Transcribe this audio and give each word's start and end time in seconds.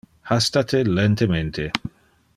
Hasta 0.29 0.63
te 0.63 0.81
lentemente. 0.83 1.71